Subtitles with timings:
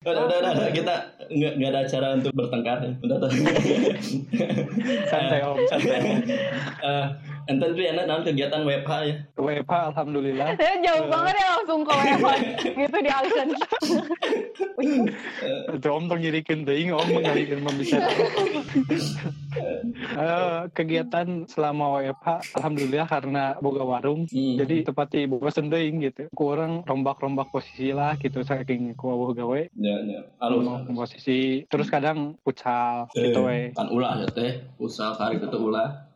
[0.00, 0.72] Udah, udah, udah, udah.
[0.72, 0.94] kita
[1.28, 2.80] nggak nggak ada acara untuk bertengkar.
[3.04, 3.30] Udah, udah.
[5.12, 5.56] Santai, Om.
[5.68, 6.00] Santai.
[6.80, 7.06] Eh,
[7.50, 9.14] ente tuh enak nanti kegiatan WFH ya.
[9.34, 10.48] WFH alhamdulillah.
[10.54, 12.28] Saya jauh banget ya langsung ke WFH
[12.86, 13.48] gitu di Alison.
[15.74, 18.16] Itu Om tong nyirikin teuing Om mengalihkan pembicaraan.
[20.10, 24.54] Eh, kegiatan selama WFH alhamdulillah karena boga warung Hmm.
[24.60, 26.30] jadi tepati boga sending gitu.
[26.30, 29.60] Kurang rombak-rombak posisi lah gitu saking kuawuh gawe.
[29.74, 30.20] Ya, ya.
[30.38, 33.74] Rombak posisi terus kadang pucal gitu we.
[33.74, 34.62] Kan ulah ya teh.
[34.78, 36.09] Usaha kari itu ulah.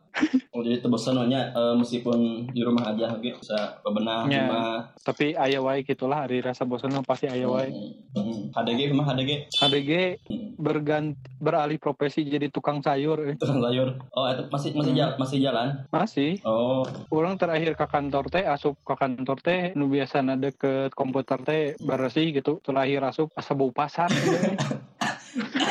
[0.55, 4.47] Oh, jadi tebesan nya eh, meskipun di rumah aja gitu bisa bebenah Ya.
[4.47, 4.71] rumah.
[5.03, 7.75] Tapi aya wae gitulah hari rasa bosan pasti aya wae.
[7.75, 7.91] Hmm.
[8.15, 8.39] Hmm.
[8.55, 9.31] HDG mah HDG.
[9.59, 9.91] ABG
[10.31, 10.55] Hmm.
[10.55, 13.35] berganti beralih profesi jadi tukang sayur eh.
[13.35, 13.99] Tukang sayur.
[14.15, 14.99] Oh, itu masih masih Hmm.
[15.03, 15.67] jalan, masih jalan.
[15.91, 21.39] Masih Oh, Orang terakhir ke kantor teh asup ke kantor teh nu biasa deket komputer
[21.43, 24.07] teh bersih gitu terakhir asup asa bau pasar.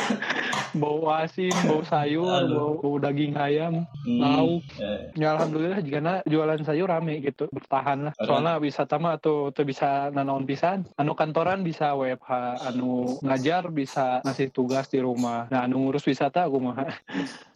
[0.75, 3.87] bau asin bau sayur bau, bau daging ayam.
[4.05, 4.19] Hmm.
[4.21, 8.13] lauk Eh, ya alhamdulillah jika jualan sayur rame gitu bertahan lah.
[8.19, 10.83] Soalnya wisata mah tuh tuh bisa nanaon pisan.
[10.99, 12.31] Anu kantoran bisa WFH
[12.69, 15.47] anu ngajar bisa ngasih tugas di rumah.
[15.49, 16.75] Nah anu ngurus wisata aku mah.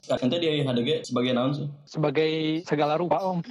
[0.09, 1.67] Ente di HDG sebagai naon sih?
[1.85, 3.45] sebagai segala rupa om.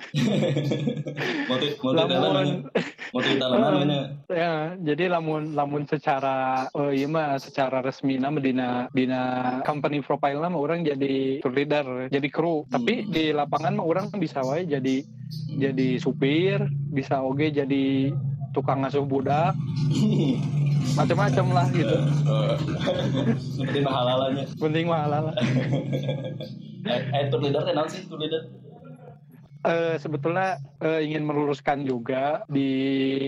[1.51, 2.67] Motif motif Lamun-
[3.11, 3.99] tanaman ini.
[4.29, 6.37] ya jadi lamun lamun secara
[6.71, 9.21] oh iya mah secara resmi nama dina dina
[9.63, 13.11] company profile nama orang jadi tour leader jadi kru tapi Hmm.
[13.11, 15.03] di lapangan mah orang bisa wae jadi
[15.51, 18.13] jadi supir bisa oge jadi
[18.51, 19.53] tukang ngasuh budak
[20.99, 21.97] macam-macam lah gitu
[22.29, 22.55] Eh,
[23.39, 24.45] Seperti mahalalanya.
[24.55, 25.25] penting mah halal
[26.81, 28.49] Eh, eh, tour leader teh naon sih tour leader?
[29.59, 32.71] Eh, sebetulnya eh, ingin meluruskan juga di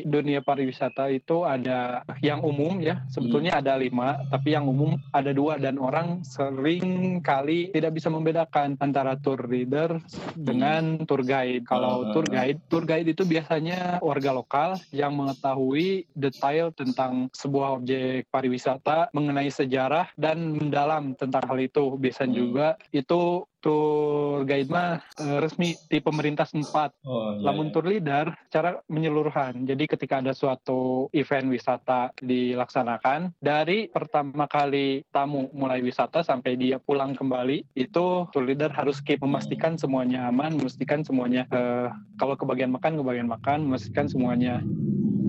[0.07, 5.59] dunia pariwisata itu ada yang umum ya sebetulnya ada lima tapi yang umum ada dua
[5.59, 9.99] dan orang sering kali tidak bisa membedakan antara tour leader
[10.39, 12.15] dengan tour guide kalau Ah.
[12.15, 19.11] tour guide tour guide itu biasanya warga lokal yang mengetahui detail tentang sebuah objek pariwisata
[19.11, 22.39] mengenai sejarah dan mendalam tentang hal itu biasanya Hmm.
[22.39, 26.97] juga itu tour guide mah eh, resmi di pemerintah setempat.
[27.05, 27.73] Oh, iya, Lamun iya.
[27.73, 29.69] tour leader cara menyeluruhan.
[29.69, 36.81] Jadi ketika ada suatu event wisata dilaksanakan dari pertama kali tamu mulai wisata sampai dia
[36.81, 42.73] pulang kembali itu tour leader harus keep memastikan semuanya aman, memastikan semuanya eh, kalau kebagian
[42.73, 44.65] makan kebagian makan, memastikan semuanya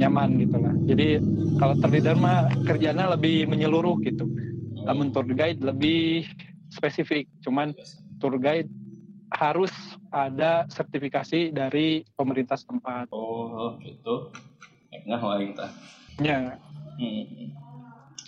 [0.02, 0.74] nyaman gitu lah.
[0.88, 1.19] Jadi
[1.59, 4.25] kalau tour leader mah kerjanya lebih menyeluruh gitu.
[4.81, 6.25] Namun tour guide lebih
[6.72, 7.28] spesifik.
[7.44, 7.75] Cuman
[8.21, 8.69] tour guide
[9.33, 9.73] harus
[10.13, 13.09] ada sertifikasi dari pemerintah setempat.
[13.09, 14.29] Oh, gitu.
[15.09, 15.67] Nah, kita.
[16.21, 16.61] Ya,
[17.01, 17.31] Hmm.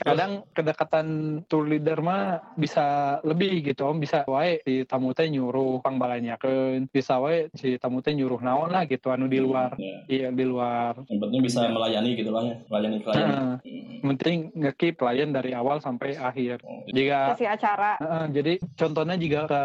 [0.03, 1.07] Kadang kedekatan
[1.47, 2.83] tour leader mah bisa
[3.23, 8.11] lebih gitu om bisa wae si tamu teh nyuruh pangbalanyakeun bisa wae si tamu teh
[8.11, 10.03] nyuruh naon lah gitu anu di luar Ya.
[10.05, 13.25] iya di luar Yang penting bisa melayani gitu lah ya, melayani klien.
[13.25, 13.57] Nah.
[13.63, 14.09] Hmm.
[14.13, 17.95] penting nge-keep klien dari awal sampai akhir Oh, jika Kasih acara.
[17.97, 19.61] Heeh, jadi contohnya juga ke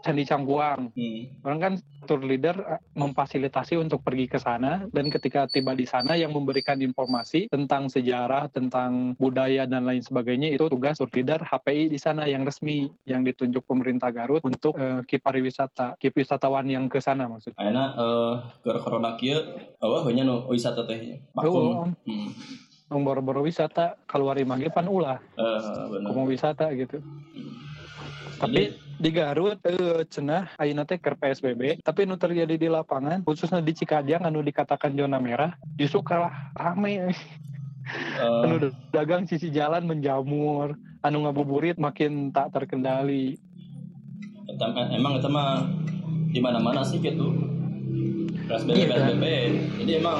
[0.00, 1.22] Candi Cangkuang Hmm.
[1.42, 1.72] orang kan
[2.04, 6.78] tour leader eh, memfasilitasi untuk pergi ke sana dan ketika tiba di sana yang memberikan
[6.78, 12.44] informasi tentang sejarah, tentang budaya dan lain sebagainya itu tugas leader HPI di sana yang
[12.44, 17.58] resmi yang ditunjuk pemerintah Garut untuk eh, KIP pariwisata, KIP wisatawan yang ke sana maksudnya.
[17.58, 19.40] Ayeuna eh ke corona kieu
[19.80, 21.18] eueuh we nya nu wisata teh.
[21.34, 21.96] Oh, Vakum.
[22.04, 23.02] Hmm.
[23.04, 25.60] Boro-boro wisata keluar image pan ulah, Eh,
[25.92, 26.08] bener.
[26.12, 27.00] mau wisata gitu.
[28.38, 33.62] Tapi di Garut eh, cenah ayeuna teh keur PSBB tapi nu terjadi di lapangan khususnya
[33.62, 37.14] di Cikajang anu dikatakan zona merah justru kalah rame
[37.88, 43.38] Eh, anu dagang sisi jalan menjamur anu ngabuburit makin tak terkendali
[44.92, 45.62] emang itu mah
[46.28, 47.32] di mana-mana sih gitu.
[48.48, 48.96] PSBB, Iya, kan?
[49.12, 49.24] PSBB.
[49.84, 50.18] Jadi emang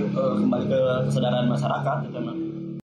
[0.00, 0.80] eh, kembali ke
[1.10, 2.36] kesadaran masyarakat gitu mah.